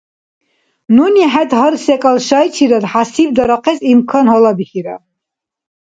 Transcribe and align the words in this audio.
Нуни 0.95 1.25
хӀед 1.31 1.51
гьар 1.57 1.73
секӀал 1.85 2.17
шайчирад 2.27 2.85
хӀясибдарахъес 2.91 3.79
имкан 3.91 4.25
гьалабихьира. 4.31 4.95